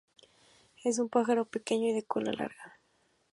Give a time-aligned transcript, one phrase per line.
[0.83, 2.79] Es un pájaro pequeño y de cola larga.